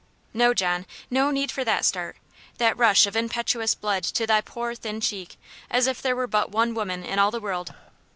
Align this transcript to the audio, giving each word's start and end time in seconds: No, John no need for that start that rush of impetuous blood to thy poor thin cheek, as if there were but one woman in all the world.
No, 0.33 0.55
John 0.55 0.87
no 1.11 1.29
need 1.29 1.51
for 1.51 1.63
that 1.63 1.85
start 1.85 2.17
that 2.57 2.75
rush 2.75 3.05
of 3.05 3.15
impetuous 3.15 3.75
blood 3.75 4.01
to 4.03 4.25
thy 4.25 4.41
poor 4.41 4.73
thin 4.73 4.99
cheek, 4.99 5.37
as 5.69 5.85
if 5.85 6.01
there 6.01 6.15
were 6.15 6.25
but 6.25 6.49
one 6.49 6.73
woman 6.73 7.03
in 7.05 7.19
all 7.19 7.29
the 7.29 7.39
world. 7.39 7.75